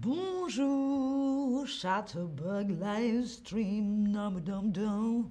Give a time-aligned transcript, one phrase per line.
[0.00, 4.08] Bonjour, Chatterbug Livestream.
[4.08, 5.28] Nom, dom.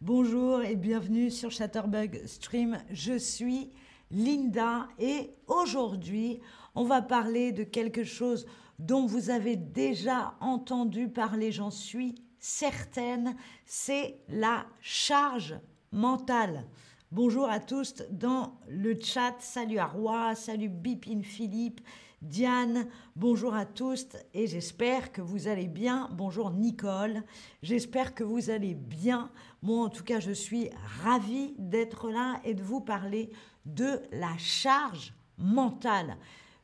[0.00, 2.78] Bonjour et bienvenue sur Chatterbug Stream.
[2.92, 3.72] Je suis
[4.12, 6.38] Linda et aujourd'hui,
[6.76, 8.46] on va parler de quelque chose
[8.78, 15.58] dont vous avez déjà entendu parler, j'en suis certaine, c'est la charge
[15.90, 16.68] mentale.
[17.10, 19.34] Bonjour à tous dans le chat.
[19.40, 21.80] Salut à salut Bipin Philippe,
[22.26, 26.10] Diane, bonjour à tous et j'espère que vous allez bien.
[26.12, 27.22] Bonjour Nicole,
[27.62, 29.30] j'espère que vous allez bien.
[29.62, 30.68] Moi en tout cas je suis
[31.04, 33.30] ravie d'être là et de vous parler
[33.64, 36.16] de la charge mentale.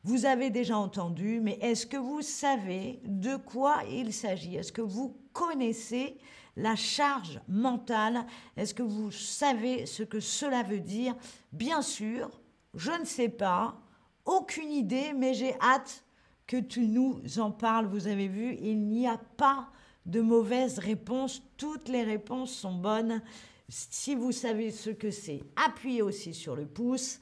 [0.03, 4.57] Vous avez déjà entendu, mais est-ce que vous savez de quoi il s'agit?
[4.57, 6.17] Est-ce que vous connaissez
[6.57, 8.25] la charge mentale?
[8.57, 11.15] Est-ce que vous savez ce que cela veut dire?
[11.53, 12.41] Bien sûr,
[12.73, 13.79] je ne sais pas,
[14.25, 16.03] aucune idée, mais j'ai hâte
[16.47, 17.87] que tu nous en parles.
[17.87, 19.69] Vous avez vu, il n'y a pas
[20.05, 21.41] de mauvaises réponses.
[21.57, 23.21] Toutes les réponses sont bonnes.
[23.69, 27.19] Si vous savez ce que c'est, appuyez aussi sur le pouce.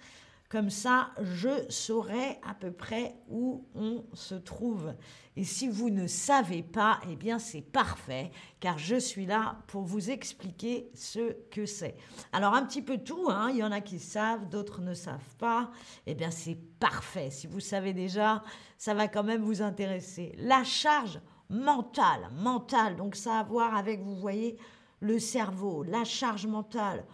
[0.52, 4.94] Comme ça, je saurai à peu près où on se trouve.
[5.38, 9.84] Et si vous ne savez pas, eh bien c'est parfait, car je suis là pour
[9.84, 11.96] vous expliquer ce que c'est.
[12.34, 15.36] Alors un petit peu tout, hein, il y en a qui savent, d'autres ne savent
[15.40, 15.72] pas.
[16.06, 17.30] Eh bien c'est parfait.
[17.30, 18.44] Si vous savez déjà,
[18.78, 20.34] ça va quand même vous intéresser.
[20.38, 24.58] La charge mentale, mentale, donc ça a à voir avec, vous voyez,
[25.00, 27.06] le cerveau, la charge mentale.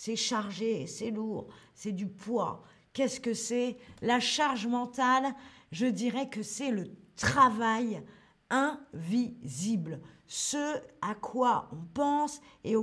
[0.00, 2.62] C'est chargé, c'est lourd, c'est du poids.
[2.92, 5.34] Qu'est-ce que c'est La charge mentale,
[5.72, 8.00] je dirais que c'est le travail
[8.48, 12.76] invisible, ce à quoi on pense et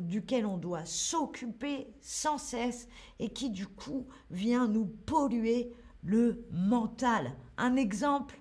[0.00, 2.88] duquel on doit s'occuper sans cesse
[3.20, 5.72] et qui du coup vient nous polluer
[6.02, 7.36] le mental.
[7.56, 8.36] Un exemple,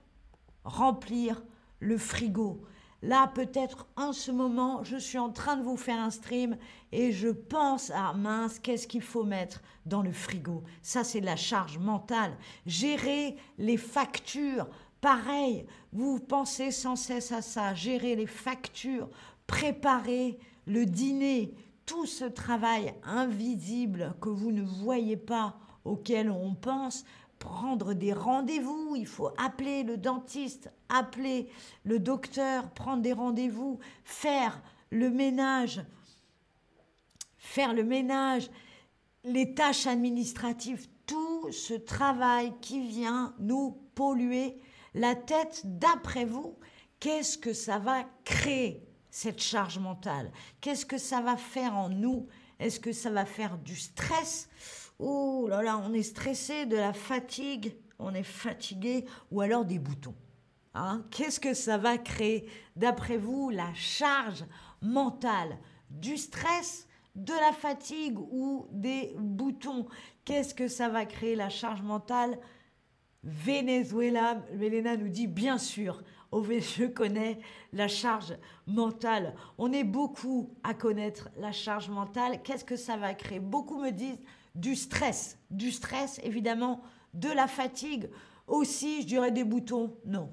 [0.64, 1.44] remplir
[1.80, 2.66] le frigo.
[3.04, 6.58] Là, peut-être en ce moment, je suis en train de vous faire un stream
[6.92, 11.36] et je pense à mince, qu'est-ce qu'il faut mettre dans le frigo Ça, c'est la
[11.36, 12.36] charge mentale.
[12.66, 14.68] Gérer les factures,
[15.00, 17.76] pareil, vous pensez sans cesse à ça.
[17.76, 19.10] Gérer les factures,
[19.46, 21.54] préparer le dîner,
[21.86, 27.06] tout ce travail invisible que vous ne voyez pas, auquel on pense,
[27.40, 31.50] prendre des rendez-vous, il faut appeler le dentiste, appeler
[31.84, 35.82] le docteur, prendre des rendez-vous, faire le ménage,
[37.38, 38.50] faire le ménage,
[39.24, 44.60] les tâches administratives, tout ce travail qui vient nous polluer
[44.94, 45.62] la tête.
[45.66, 46.58] D'après vous,
[47.00, 50.32] qu'est-ce que ça va créer cette charge mentale?
[50.62, 52.28] Qu'est-ce que ça va faire en nous?
[52.60, 54.50] Est-ce que ça va faire du stress?
[55.00, 59.80] Oh là là, on est stressé, de la fatigue, on est fatigué, ou alors des
[59.80, 60.16] boutons.
[60.74, 61.06] Hein?
[61.12, 64.46] Qu'est-ce que ça va créer, d'après vous, la charge
[64.82, 65.58] mentale
[65.90, 69.88] Du stress, de la fatigue ou des boutons
[70.24, 72.38] Qu'est-ce que ça va créer, la charge mentale?
[73.24, 77.40] Venezuela, Melena nous dit bien sûr, je connais
[77.74, 79.36] la charge mentale.
[79.58, 82.42] On est beaucoup à connaître la charge mentale.
[82.44, 83.40] Qu'est-ce que ça va créer?
[83.40, 84.20] Beaucoup me disent
[84.56, 85.40] du stress.
[85.50, 86.82] Du stress, évidemment,
[87.14, 88.10] de la fatigue.
[88.48, 89.98] Aussi, je dirais des boutons.
[90.06, 90.32] Non.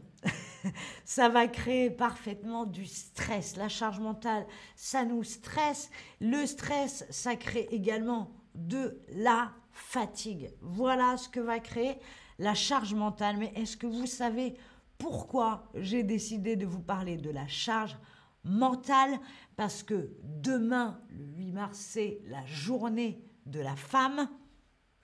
[1.05, 3.57] ça va créer parfaitement du stress.
[3.57, 5.91] La charge mentale, ça nous stresse.
[6.21, 10.51] Le stress, ça crée également de la fatigue.
[10.61, 11.99] Voilà ce que va créer
[12.39, 13.37] la charge mentale.
[13.39, 14.55] Mais est-ce que vous savez
[14.99, 17.97] pourquoi j'ai décidé de vous parler de la charge
[18.45, 19.19] mentale?
[19.57, 24.29] Parce que demain, le 8 mars, c'est la journée de la femme.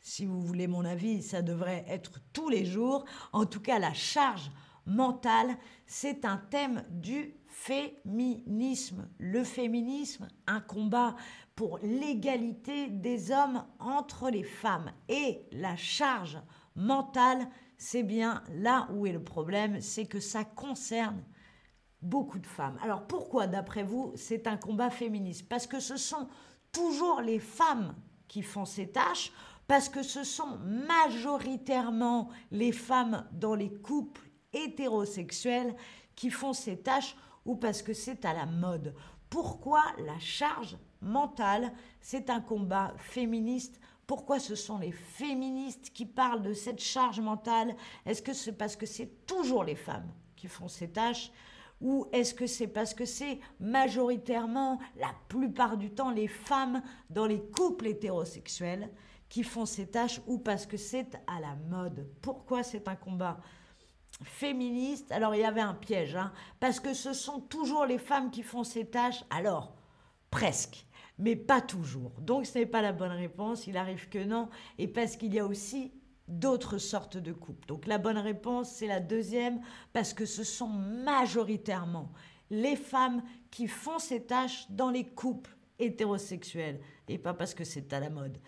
[0.00, 3.04] Si vous voulez mon avis, ça devrait être tous les jours.
[3.32, 4.60] En tout cas, la charge mentale,
[5.86, 9.08] c'est un thème du féminisme.
[9.18, 11.16] Le féminisme, un combat
[11.54, 14.92] pour l'égalité des hommes entre les femmes.
[15.08, 16.38] Et la charge
[16.74, 21.22] mentale, c'est bien là où est le problème, c'est que ça concerne
[22.00, 22.78] beaucoup de femmes.
[22.82, 25.48] Alors pourquoi, d'après vous, c'est un combat féministe?
[25.48, 26.28] Parce que ce sont
[26.72, 27.94] toujours les femmes
[28.28, 29.32] qui font ces tâches,
[29.66, 35.74] parce que ce sont majoritairement les femmes dans les couples hétérosexuels
[36.14, 38.94] qui font ces tâches ou parce que c'est à la mode.
[39.28, 43.80] Pourquoi la charge mentale, c'est un combat féministe?
[44.06, 47.76] Pourquoi ce sont les féministes qui parlent de cette charge mentale?
[48.04, 51.30] Est-ce que c'est parce que c'est toujours les femmes qui font ces tâches?
[51.80, 57.26] Ou est-ce que c'est parce que c'est majoritairement, la plupart du temps, les femmes dans
[57.26, 58.90] les couples hétérosexuels
[59.28, 62.06] qui font ces tâches ou parce que c'est à la mode?
[62.20, 63.38] Pourquoi c'est un combat
[64.22, 68.30] féministes, alors il y avait un piège, hein, parce que ce sont toujours les femmes
[68.30, 69.74] qui font ces tâches, alors
[70.30, 70.86] presque,
[71.18, 72.12] mais pas toujours.
[72.20, 75.38] Donc ce n'est pas la bonne réponse, il arrive que non, et parce qu'il y
[75.38, 75.92] a aussi
[76.28, 77.66] d'autres sortes de couples.
[77.66, 79.60] Donc la bonne réponse, c'est la deuxième,
[79.92, 82.12] parce que ce sont majoritairement
[82.50, 87.92] les femmes qui font ces tâches dans les couples hétérosexuels, et pas parce que c'est
[87.92, 88.38] à la mode.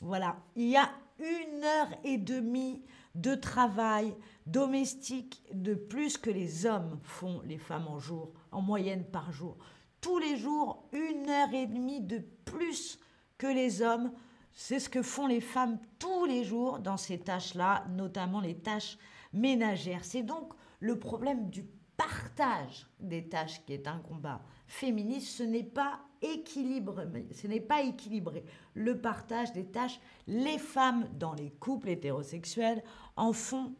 [0.00, 2.82] Voilà, il y a une heure et demie
[3.14, 4.14] de travail
[4.46, 9.56] domestique de plus que les hommes font, les femmes en jour, en moyenne par jour.
[10.00, 12.98] Tous les jours, une heure et demie de plus
[13.38, 14.12] que les hommes.
[14.52, 18.96] C'est ce que font les femmes tous les jours dans ces tâches-là, notamment les tâches
[19.32, 20.04] ménagères.
[20.04, 21.64] C'est donc le problème du
[21.96, 25.36] partage des tâches qui est un combat féministe.
[25.36, 28.44] Ce n'est pas ce n'est pas équilibré.
[28.74, 32.82] Le partage des tâches, les femmes dans les couples hétérosexuels
[33.16, 33.74] en font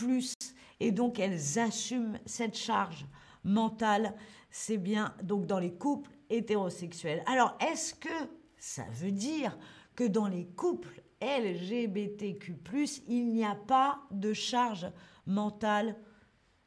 [0.00, 0.34] plus
[0.80, 3.06] et donc elles assument cette charge
[3.44, 4.14] mentale.
[4.50, 7.22] C'est bien donc dans les couples hétérosexuels.
[7.26, 8.08] Alors est-ce que
[8.56, 9.58] ça veut dire
[9.94, 12.56] que dans les couples LGBTQ+,
[13.08, 14.90] il n'y a pas de charge
[15.26, 15.96] mentale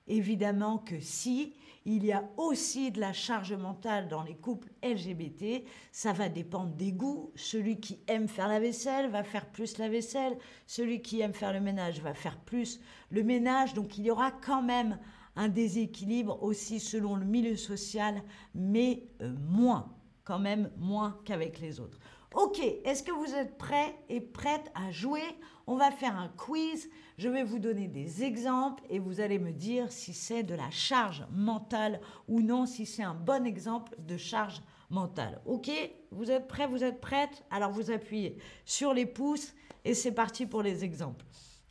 [0.07, 1.53] Évidemment que si,
[1.85, 5.65] il y a aussi de la charge mentale dans les couples LGBT.
[5.91, 7.31] Ça va dépendre des goûts.
[7.35, 10.37] Celui qui aime faire la vaisselle va faire plus la vaisselle.
[10.65, 12.79] Celui qui aime faire le ménage va faire plus
[13.11, 13.73] le ménage.
[13.73, 14.97] Donc il y aura quand même
[15.35, 18.21] un déséquilibre aussi selon le milieu social,
[18.53, 21.99] mais euh, moins, quand même moins qu'avec les autres.
[22.35, 25.21] Ok, est-ce que vous êtes prêts et prêtes à jouer?
[25.67, 26.89] On va faire un quiz.
[27.19, 30.71] Je vais vous donner des exemples et vous allez me dire si c'est de la
[30.71, 35.41] charge mentale ou non, si c'est un bon exemple de charge mentale.
[35.45, 35.69] Ok
[36.09, 36.65] Vous êtes prêts?
[36.65, 37.43] Vous êtes prêtes?
[37.51, 39.53] Alors vous appuyez sur les pouces
[39.85, 41.25] et c'est parti pour les exemples.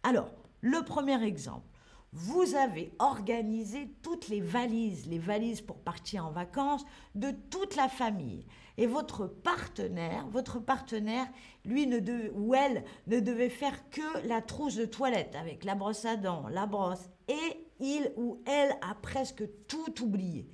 [0.05, 0.31] Alors,
[0.61, 1.72] le premier exemple.
[2.15, 7.89] Vous avez organisé toutes les valises, les valises pour partir en vacances de toute la
[7.89, 8.45] famille
[8.77, 11.27] et votre partenaire, votre partenaire,
[11.65, 11.91] lui
[12.35, 16.49] ou elle ne devait faire que la trousse de toilette avec la brosse à dents,
[16.49, 20.47] la brosse, et il ou elle a presque tout oublié.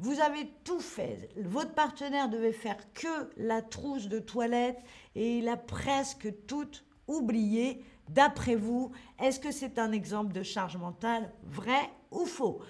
[0.00, 1.30] Vous avez tout fait.
[1.36, 4.78] Votre partenaire devait faire que la trousse de toilette
[5.14, 6.70] et il a presque tout
[7.08, 7.82] oublié.
[8.08, 12.60] D'après vous, est-ce que c'est un exemple de charge mentale vrai ou faux?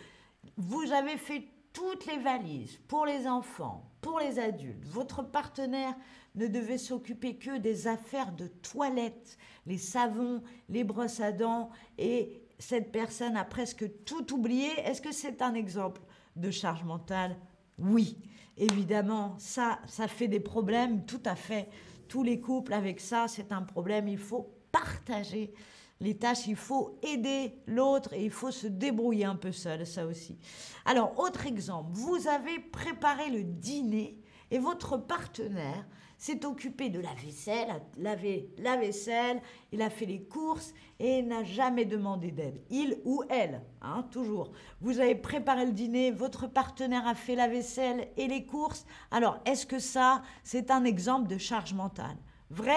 [0.57, 4.85] Vous avez fait toutes les valises pour les enfants, pour les adultes.
[4.87, 5.95] Votre partenaire
[6.35, 9.37] ne devait s'occuper que des affaires de toilette,
[9.67, 14.69] les savons, les brosses à dents, et cette personne a presque tout oublié.
[14.81, 16.01] Est-ce que c'est un exemple
[16.35, 17.37] de charge mentale?
[17.79, 18.19] Oui,
[18.57, 21.69] évidemment, ça, ça fait des problèmes, tout à fait.
[22.09, 24.09] Tous les couples avec ça, c'est un problème.
[24.09, 25.53] Il faut partager
[26.01, 30.07] les tâches, il faut aider l'autre et il faut se débrouiller un peu seul, ça
[30.07, 30.39] aussi.
[30.85, 34.21] Alors, autre exemple, vous avez préparé le dîner
[34.51, 35.85] et votre partenaire
[36.19, 39.41] s'est occupé de la vaisselle, a lavé la vaisselle,
[39.73, 42.61] il a fait les courses et n'a jamais demandé d'aide.
[42.69, 44.51] Il ou elle, hein, toujours.
[44.81, 48.85] Vous avez préparé le dîner, votre partenaire a fait la vaisselle et les courses.
[49.11, 52.19] Alors, est-ce que ça, c'est un exemple de charge mentale?
[52.51, 52.75] Vrai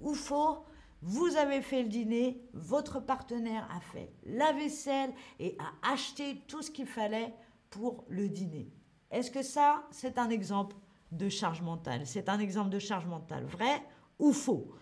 [0.00, 0.64] ou faux
[1.06, 6.62] vous avez fait le dîner, votre partenaire a fait la vaisselle et a acheté tout
[6.62, 7.34] ce qu'il fallait
[7.68, 8.72] pour le dîner.
[9.10, 10.76] Est-ce que ça, c'est un exemple
[11.16, 12.06] de charge mentale.
[12.06, 13.82] C'est un exemple de charge mentale, vrai
[14.18, 14.72] ou faux?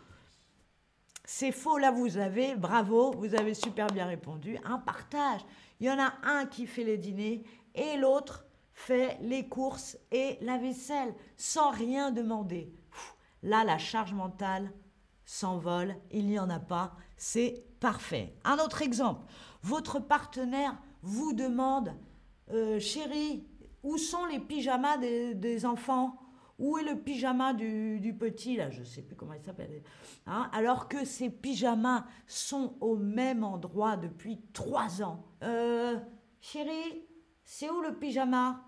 [1.24, 5.40] C'est faux, là vous avez, bravo, vous avez super bien répondu, un partage.
[5.80, 10.38] Il y en a un qui fait le dîner et l'autre fait les courses et
[10.40, 12.72] la vaisselle sans rien demander.
[13.42, 14.72] Là, la charge mentale,
[15.24, 18.34] s'envole, il n'y en a pas, c'est parfait.
[18.44, 19.24] Un autre exemple,
[19.62, 21.94] votre partenaire vous demande,
[22.50, 23.46] euh, chérie,
[23.82, 26.18] où sont les pyjamas des, enfants?
[26.58, 29.82] Où est le pyjama du, petit, là Je ne sais plus comment il s'appelle.
[30.26, 35.24] Hein Alors que ces pyjamas sont au même endroit depuis trois ans.
[35.42, 35.98] Euh,
[36.40, 37.04] chérie,
[37.44, 38.64] c'est où le pyjama?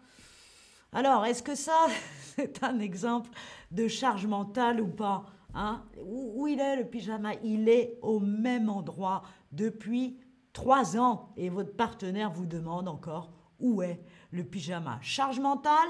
[0.93, 1.87] Alors, est-ce que ça,
[2.37, 3.31] c'est un exemple
[3.71, 5.26] de charge mentale ou pas
[5.57, 5.85] Hein?
[6.05, 7.35] où, il est le pyjama?
[7.45, 9.23] Il est au même endroit
[9.53, 10.19] depuis
[10.53, 14.00] trois ans et votre partenaire vous demande encore où est
[14.33, 14.99] le pyjama?
[15.00, 15.88] Charge mentale?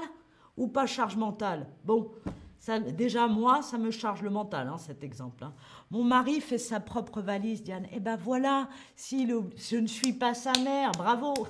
[0.57, 2.11] Ou pas charge mentale Bon,
[2.57, 5.43] ça, déjà moi, ça me charge le mental, hein, cet exemple.
[5.43, 5.53] Hein.
[5.91, 7.87] Mon mari fait sa propre valise, Diane.
[7.91, 11.33] Eh ben voilà, si je ne suis pas sa mère, bravo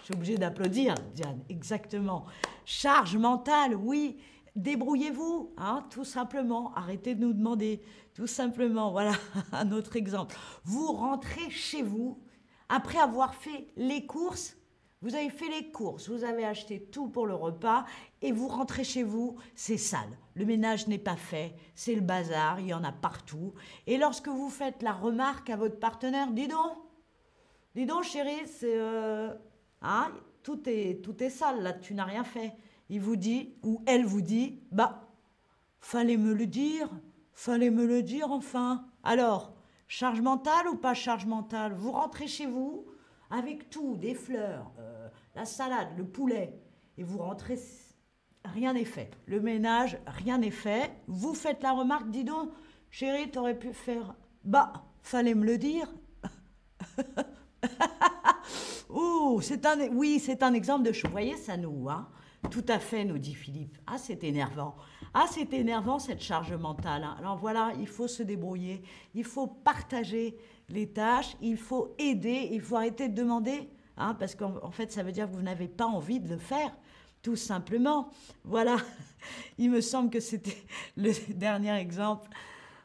[0.00, 2.24] Je suis obligée d'applaudir, Diane, exactement.
[2.64, 4.16] Charge mentale, oui
[4.56, 6.72] débrouillez-vous, hein, tout simplement.
[6.74, 7.82] Arrêtez de nous demander,
[8.14, 8.90] tout simplement.
[8.90, 9.12] Voilà
[9.52, 10.34] un autre exemple.
[10.64, 12.18] Vous rentrez chez vous
[12.68, 14.56] après avoir fait les courses,
[15.02, 17.84] vous avez fait les courses, vous avez acheté tout pour le repas
[18.22, 20.18] et vous rentrez chez vous, c'est sale.
[20.34, 23.52] Le ménage n'est pas fait, c'est le bazar, il y en a partout.
[23.86, 26.72] Et lorsque vous faites la remarque à votre partenaire, dis donc,
[27.74, 28.78] dis donc chérie, c'est...
[28.78, 29.34] Euh,
[29.82, 30.10] hein,
[30.42, 32.54] tout, est, tout est sale là, tu n'as rien fait.
[32.88, 35.08] Il vous dit, ou elle vous dit, bah,
[35.80, 36.88] fallait me le dire,
[37.32, 38.86] fallait me le dire enfin.
[39.02, 39.52] Alors,
[39.88, 41.74] charge mentale ou pas charge mentale?
[41.74, 42.86] Vous rentrez chez vous,
[43.30, 46.58] avec tout, des fleurs, euh, la salade, le poulet,
[46.96, 47.58] et vous rentrez,
[48.44, 49.10] rien n'est fait.
[49.26, 50.92] Le ménage, rien n'est fait.
[51.06, 52.50] Vous faites la remarque, dis donc,
[52.90, 54.14] chérie, t'aurais pu faire,
[54.44, 55.92] bah, fallait me le dire.
[58.90, 62.08] Ouh, c'est un, oui, c'est un exemple de Vous voyez, ça nous, hein
[62.50, 63.76] Tout à fait, nous dit Philippe.
[63.86, 64.76] Ah, c'est énervant.
[65.14, 67.04] Ah, c'est énervant cette charge mentale.
[67.04, 67.16] Hein.
[67.18, 68.82] Alors voilà, il faut se débrouiller,
[69.14, 70.36] il faut partager
[70.68, 75.02] les tâches, il faut aider, il faut arrêter de demander, hein, parce qu'en fait, ça
[75.02, 76.72] veut dire que vous n'avez pas envie de le faire,
[77.22, 78.10] tout simplement.
[78.44, 78.76] Voilà,
[79.58, 80.62] il me semble que c'était
[80.96, 82.28] le dernier exemple.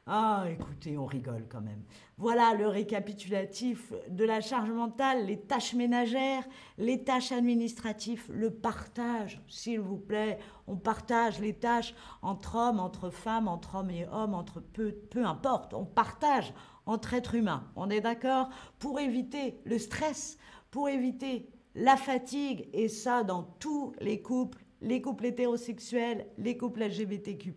[0.07, 1.83] Ah, écoutez, on rigole quand même.
[2.17, 6.43] Voilà le récapitulatif de la charge mentale, les tâches ménagères,
[6.79, 10.39] les tâches administratives, le partage, s'il vous plaît.
[10.65, 11.93] On partage les tâches
[12.23, 15.75] entre hommes, entre femmes, entre hommes et hommes, entre peu, peu importe.
[15.75, 16.51] On partage
[16.87, 17.69] entre êtres humains.
[17.75, 18.49] On est d'accord?
[18.79, 20.39] Pour éviter le stress,
[20.71, 26.83] pour éviter la fatigue, et ça dans tous les couples, les couples hétérosexuels, les couples
[26.85, 27.55] LGBTQ,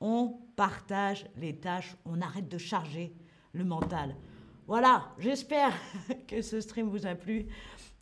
[0.00, 3.14] on partage les tâches, on arrête de charger
[3.54, 4.14] le mental.
[4.66, 5.72] Voilà, j'espère
[6.28, 7.46] que ce stream vous a plu.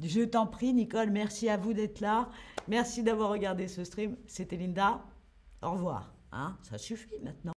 [0.03, 2.29] Je t'en prie, Nicole, merci à vous d'être là.
[2.67, 4.17] Merci d'avoir regardé ce stream.
[4.27, 5.01] C'était Linda.
[5.63, 6.13] Au revoir.
[6.33, 7.41] Hein, ça suffit maintenant.